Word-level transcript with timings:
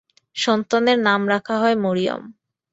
সন্তানের 0.35 0.97
নাম 0.99 1.21
রাখা 1.29 1.55
হয় 1.57 1.75
মরিয়ম। 1.75 2.21